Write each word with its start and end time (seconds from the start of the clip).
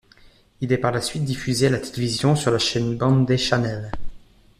Il 0.61 0.73
est 0.73 0.79
par 0.79 0.91
la 0.91 0.99
suite 0.99 1.25
diffusé 1.25 1.67
à 1.67 1.69
la 1.69 1.77
télévision 1.77 2.35
sur 2.35 2.49
la 2.49 2.57
chaîne 2.57 2.97
Bandai 2.97 3.37
Channel. 3.37 3.91